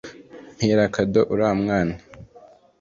Mpera 0.55 0.85
kado 0.95 1.21
uriya 1.31 1.51
mwana 1.61 1.95